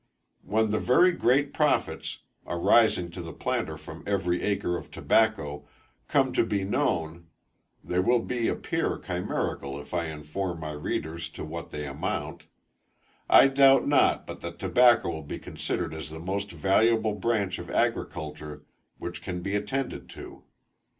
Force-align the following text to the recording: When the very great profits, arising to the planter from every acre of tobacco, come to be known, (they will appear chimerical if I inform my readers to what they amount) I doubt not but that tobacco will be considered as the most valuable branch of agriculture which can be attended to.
When 0.41 0.71
the 0.71 0.79
very 0.79 1.11
great 1.11 1.53
profits, 1.53 2.21
arising 2.47 3.11
to 3.11 3.21
the 3.21 3.31
planter 3.33 3.77
from 3.77 4.03
every 4.07 4.41
acre 4.41 4.75
of 4.75 4.89
tobacco, 4.89 5.67
come 6.07 6.33
to 6.33 6.43
be 6.43 6.63
known, 6.63 7.27
(they 7.83 7.99
will 7.99 8.23
appear 8.49 8.97
chimerical 8.97 9.79
if 9.79 9.93
I 9.93 10.05
inform 10.07 10.59
my 10.59 10.71
readers 10.71 11.29
to 11.37 11.45
what 11.45 11.69
they 11.69 11.85
amount) 11.85 12.45
I 13.29 13.47
doubt 13.47 13.87
not 13.87 14.25
but 14.25 14.41
that 14.41 14.57
tobacco 14.57 15.07
will 15.11 15.21
be 15.21 15.37
considered 15.37 15.93
as 15.93 16.09
the 16.09 16.19
most 16.19 16.51
valuable 16.51 17.13
branch 17.13 17.59
of 17.59 17.69
agriculture 17.69 18.65
which 18.97 19.21
can 19.21 19.43
be 19.43 19.53
attended 19.53 20.09
to. 20.17 20.41